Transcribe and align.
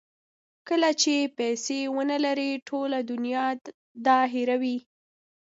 کله 0.67 0.89
چې 1.01 1.15
پیسې 1.37 1.79
ونلرئ 1.95 2.51
ټوله 2.67 2.99
دنیا 3.11 3.45
دا 4.05 4.19
هیروي. 4.33 4.77